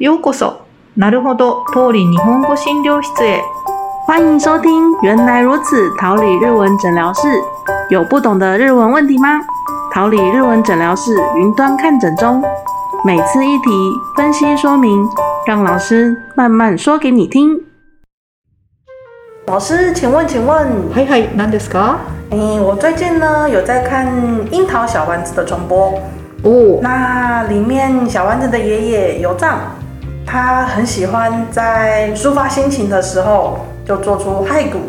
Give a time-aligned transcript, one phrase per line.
[0.00, 0.64] ようこそ。
[0.96, 3.42] なるほど、通り日本語診療室へ。
[4.06, 7.28] 欢迎收听《原来如此》桃李日文诊疗室。
[7.90, 9.40] 有不懂的日文问题吗？
[9.92, 12.42] 桃李日文诊疗室云端看诊中，
[13.04, 13.70] 每次一题
[14.16, 15.06] 分析说明，
[15.46, 17.60] 让老师慢慢说给你听。
[19.48, 21.96] 老师，请问，请问，はいはい、何ですか？
[22.30, 24.06] 嗯，我最近呢有在看
[24.50, 25.92] 樱桃小丸子的重播，
[26.42, 29.58] 哦，那里面小丸子的爷爷有藏，
[30.25, 34.79] 他很喜欢在抒发心情的时候就做出嗨鼓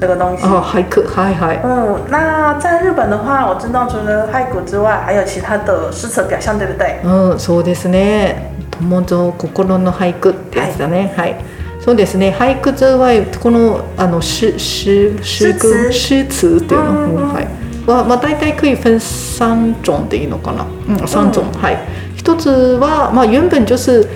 [0.00, 0.44] 这个东西。
[0.44, 1.60] あ、俳句、はいはい。
[1.64, 7.00] 嗯，那在日本的话，我知道除了嗨鼓之外，还有其他的诗词表象，对不对？
[7.02, 8.52] うん、そうですね。
[8.80, 11.12] 友蔵心の俳句ってやつだね。
[11.16, 11.34] はい。
[11.80, 12.32] そうですね。
[12.38, 16.58] 俳句はこのあの詩詩詩句詩詞？
[16.58, 17.48] っていうの、うんうんはい。
[17.86, 20.64] はまあ大体可以分三種でいいのかな？
[20.88, 21.44] うん、三種。
[21.60, 21.78] はい。
[22.14, 22.50] 一つ
[22.80, 24.06] はまあ原本就是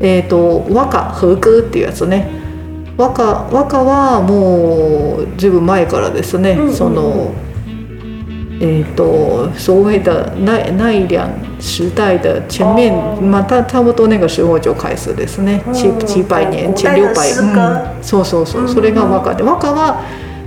[0.00, 2.28] えっ、と和歌和歌っていうやつね。
[2.96, 6.52] 和歌和歌はもうずいぶん前からですね。
[6.52, 7.30] うんうんうんその
[8.60, 11.28] 诶，都所谓的奈奈良
[11.60, 15.60] 时代的前面，哦嘛，它差不多那个时候就开始ですね。
[15.72, 18.64] 七うん七百年前六百、うん、そうそうそうう。
[18.64, 20.00] んそれが和歌で、和歌は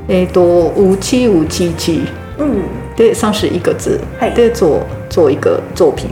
[0.09, 0.41] えっ、と
[0.75, 2.01] 五七五七七
[2.37, 2.63] 嗯，
[2.97, 6.09] で三十一个字はいで做做一个作品。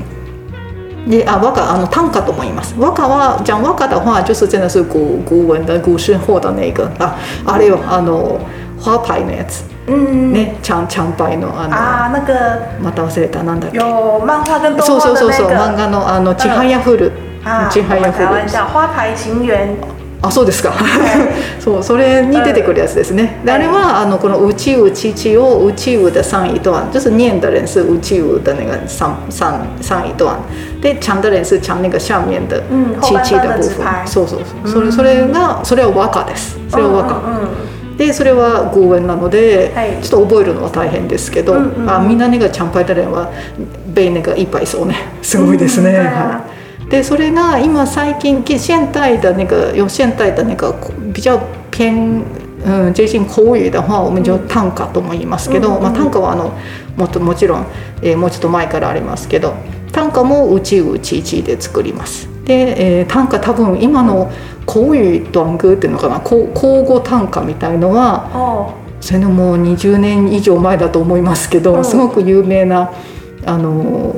[1.08, 2.75] で啊，和歌啊，短歌とも言います。
[2.78, 8.39] 和歌は讲和歌的话，就是真的是古古文的古诗或的那个啊，あれよあの
[8.80, 9.64] 花牌のやつ。
[9.88, 11.75] 嗯，ね、チャンチャンパイのあの。
[11.75, 12.33] 啊，那个
[12.83, 13.77] また忘れたなんだっけ。
[13.77, 13.83] 有
[14.23, 17.11] 漫画跟动そう画的那そうそうそう漫个画のあの「ちはやふる」
[17.44, 19.75] 啊，ちはやふる台湾叫花牌情缘，
[20.22, 20.73] あそうですか。
[21.59, 23.42] そうそれに出てくるやつですね。
[23.45, 30.38] であれはあのこの「宇宙父」を宇宙的上一段就是念的人是宇宙的那个上上上一段
[30.81, 34.73] で唱的人是唱那个下面的嗯七七後半的部分段的直拍そうそうそう。
[34.73, 36.58] それそれがそれは和歌です。
[36.70, 37.16] それは和歌。
[37.16, 37.48] 嗯
[38.00, 39.98] でそれは語文なので、はい。
[40.02, 41.89] ちょっと覚えるのは大変ですけど、うんうんうん。
[41.89, 43.30] あみんなねがチャンパイタレンは
[43.94, 44.95] ベイネがいっぱいそうね。
[45.21, 45.98] すごいですね、うん。
[45.98, 46.08] はい、
[46.90, 50.73] でそれが今最近現代的那个有现代的那个
[51.14, 51.40] 比较
[51.72, 52.22] 偏
[52.66, 55.76] 嗯接近口语的话我们就短歌とも言いますけど、うん。
[55.78, 56.52] うんまあ、短歌はあの
[56.98, 57.66] もっともちろん、
[58.02, 59.54] えーもうちょっと前からありますけど
[59.92, 62.28] 短歌もうちうちいちで作ります。
[62.45, 64.30] で、えー短歌多分今の
[64.66, 64.95] 口語
[65.32, 71.86] 短歌っていうのかな口口語短歌みたいのは哦，それのもう20年以上前だと思いますけど、うん。
[71.86, 72.92] すごく有名な
[73.45, 74.14] あの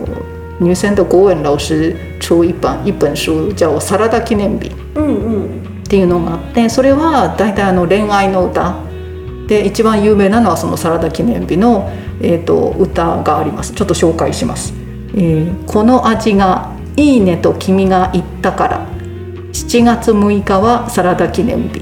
[0.59, 1.95] 女性的国文老師
[2.35, 4.71] 出一本一本書叫「サラダ記念日」っ
[5.87, 8.75] ていうのがあってそれは大体あの恋愛の歌。
[9.47, 11.89] で一番有名なのはその「サラダ記念日の」
[12.23, 13.73] えー、と歌があります。
[13.73, 14.73] ちょっと紹介します、
[15.15, 18.81] えーこの味がいいねと君が言ったから。
[19.51, 21.81] 7月6日はサラダ記念日、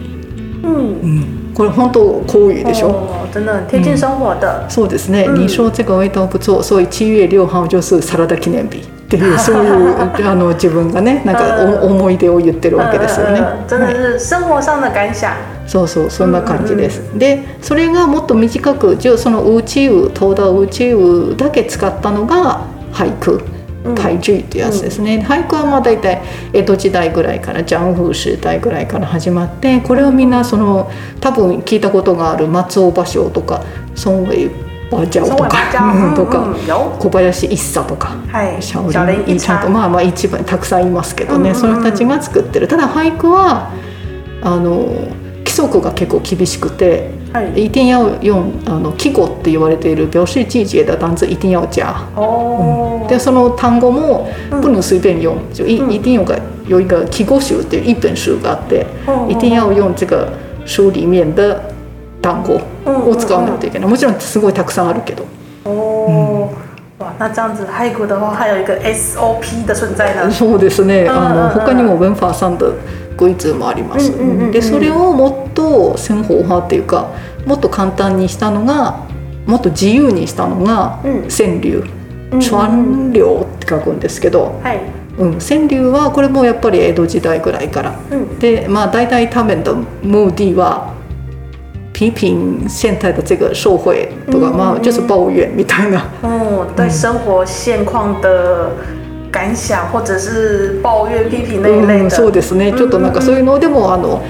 [0.64, 5.36] 嗯，これ本当口語でしょ、哦，真的很贴近生活的，そうですね、うん。
[5.36, 9.96] 你说这个味道不错所以7月6号就是サラダ記念日っていうそういう
[10.30, 13.42] あの自分がねなんかお思い出を言ってるわけですよね、
[15.66, 22.62] そうそうそんな感じです、でそれがもっと短くじゃあその宇宙東大宇宙だけ使ったのが
[22.94, 23.42] 俳句。
[23.84, 23.96] うん。
[23.96, 26.22] 俳句っていうやつですね、俳句はまあ大体
[26.54, 33.64] 江戸時代ぐらいからジャンフー時代ぐらいから始まってこれをみんなその多分聞いたことがある松尾芭蕉とか
[34.06, 34.26] 孫
[34.92, 35.50] 維芭蕉松尾とか。
[36.16, 36.56] とか、
[37.00, 38.16] 小林一茶とか。
[38.32, 39.58] はい、シャオ小リン林一茶。
[39.60, 41.56] と、まあまあ一番たくさんいますけどね、うんうんうん。
[41.56, 42.68] その人たちが作ってる。
[42.68, 43.72] ただ俳句は
[44.42, 44.88] あの
[45.40, 54.62] 規則が結構厳しくてはい，一定要用あの季語って言われている表示季節的单字一定要加哦，でその単語もうん。
[54.62, 55.92] 不能随便用就一うん。
[55.92, 60.30] 一定有个有一个季語集っていう一本書があって哦一定要用这个
[60.66, 61.60] 书里面的
[62.22, 62.60] 単語
[62.92, 63.90] を使わないといけない。
[63.90, 65.26] もちろんすごいたくさんあるけど。
[65.66, 66.50] 哦，
[67.00, 70.32] 哇，那这样子骸骨的话，还有一个 SOP 的存在呢。
[70.32, 71.04] そうですね。
[71.04, 72.74] うんあの他にも文法さんと
[73.18, 74.12] クイズもあります。
[74.12, 74.52] うんうんうんうん。
[74.52, 77.08] でそれをもっと専法派っていうか
[77.46, 79.06] もっと簡単にしたのが
[79.46, 81.28] もっと自由にしたのがうん。
[81.30, 81.84] 川柳。
[81.84, 81.90] うん
[82.40, 82.68] 川
[83.12, 84.80] 柳って書くんですけど、はい，
[85.18, 87.96] うん、川柳はこれもやっぱり江戸時代ぐらいから。
[88.12, 90.94] 嗯でまあ大体他们的目的は
[92.00, 96.06] 批评现在的这个社会とか、うんまあ就是抱怨みたいな。
[96.24, 98.72] 哦，对生活现况的
[99.30, 102.16] 感想，或者是抱怨、批评那一类うん、的。
[102.16, 102.72] そうですね。
[102.72, 104.22] ちょっとなんかそういうのでもあの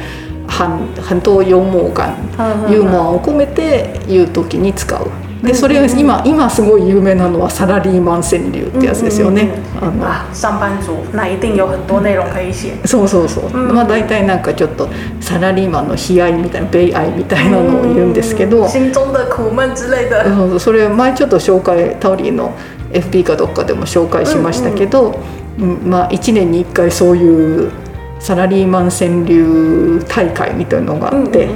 [0.47, 0.67] 很
[0.99, 2.71] 很多幽默感うんうんうん。
[2.73, 5.01] ユーモアを込めて言う時に使う
[5.43, 9.49] でそれ今今すごい有名なのはサラリーマン川柳ってやつですよね。
[9.81, 10.05] あの。
[10.05, 10.93] 啊，上班族。
[11.13, 12.73] 那一定有很多内容可以写。
[12.85, 14.89] そうそうそう、まあ大体なんかちょっと
[15.21, 20.23] サラリーマンの悲哀みたいな悲哀みたいなのを言うんですけど、心中的苦闷之类的。
[20.35, 22.51] そうそれ前ちょっと紹介タオリーの
[22.91, 25.19] FP かどっかでも紹介しましたけど、
[25.57, 27.71] うんまあ1年に1回そういう
[28.19, 31.47] サラリーマン川柳大会みたいなのがあって、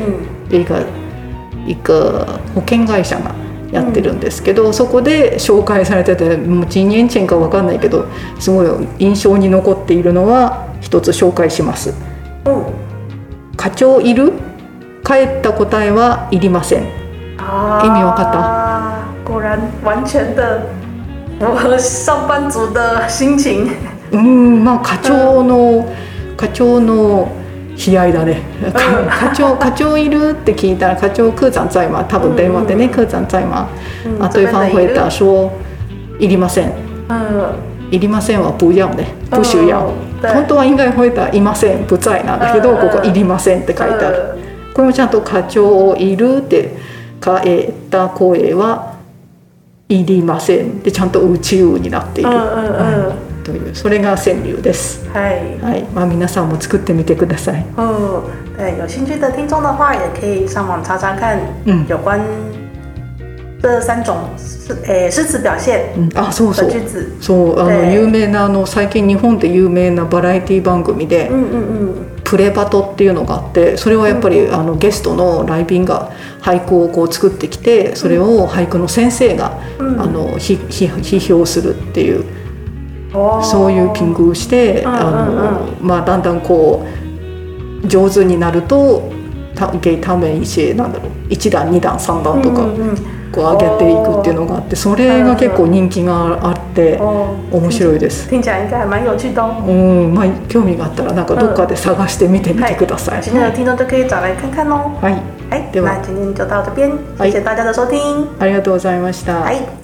[0.48, 0.86] で一个
[1.68, 2.26] 一个
[2.56, 3.34] 保険会社が
[3.74, 8.06] やってるんですけど、そこで紹介されててもう何年前か分かんないけど
[8.40, 8.68] すごい
[9.00, 11.94] 印象に残っているのは一つ紹介します。
[12.46, 12.64] 嗯，
[13.58, 14.32] 課長いる
[15.04, 16.84] 帰った答えはいりません。
[17.38, 19.32] 啊，意味わかった？
[19.34, 20.42] 果然完全的
[21.40, 23.68] 符合上班族的心情。
[24.12, 25.90] うんまあ課長の、
[26.38, 27.28] 課長の
[27.76, 28.42] 悲哀だね。
[28.74, 28.80] か
[29.30, 32.04] 課長 課長いるって聞いたら課長科長在吗？
[32.04, 33.68] 多分電話でね科長在吗？
[34.06, 35.52] 嗯啊，对方回答说
[36.20, 36.72] いりません。
[37.10, 39.08] 嗯，いりませんは不要ね。
[39.32, 39.92] 不需要。
[40.22, 44.18] 对本当は应该回答いません不在なんだけど、うんここいりませんって書いてある。
[44.74, 46.76] これもちゃんと課長いるって
[47.24, 48.94] 書いた声は
[49.90, 52.30] いりませんでちゃんと宇宙になっている。
[52.30, 52.42] 嗯嗯
[52.80, 53.12] 嗯，
[53.44, 55.06] というそれが川柳です。
[55.14, 55.60] 嗨。
[55.62, 57.66] はい、まあ皆さんも作ってみてください。
[57.78, 58.24] 嗯，
[58.58, 62.20] 对，有兴趣的听众的话，也可以上网查查看，嗯有关
[63.62, 66.70] 这三种诗，诶，诗词表现うん、あ、そうそう。
[66.70, 67.12] 的句子。
[67.22, 76.12] そうあので有名なあの最近日本で有名なバラエティ番組で、嗯嗯嗯，プレバトっていうのがあってそれはやっぱり、あのゲストの来賓が
[76.42, 82.24] 俳句をこう作ってきてそれを俳句の先生が、うんあの批評するっていう哦
[83.44, 86.84] そういうピングをして、うんあのまあ、だんだんこ
[87.84, 89.12] う上手になると
[89.56, 92.68] たゲイタメン一なんだろう1段2段3段とか。
[93.34, 98.30] こう上げていくっていうのがあってそれが結構人気があって哦，面白いです。
[98.32, 98.44] うん、
[100.14, 103.24] まあ興味があったらなんかどっかで探してみてみてください。
[103.24, 104.92] 今天的听众就可以找来看看哦。
[105.02, 105.16] はい、
[105.50, 108.28] 哎，对吧那今天就到这边，はい谢谢大家的收听。
[108.38, 109.44] ありがとうございました。
[109.48, 109.83] 哎。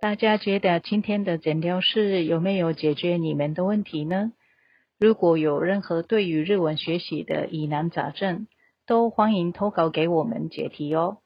[0.00, 4.30] 大家觉得今天的诊疗室有没有解决你们的问题呢？
[4.96, 8.46] 如果有任何对于日文学习的疑难杂症，
[8.86, 11.18] 都欢迎投稿给我们解题哦。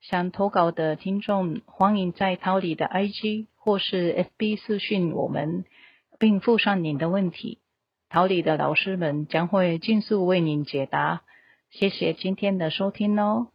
[0.00, 5.64] 想投稿的听众，欢迎在桃李的 IG 或是 FB 私讯我们，
[6.20, 7.58] 并附上您的问题。
[8.08, 11.22] 桃李的老师们将会尽速为您解答。
[11.68, 13.48] 谢谢今天的收听哦。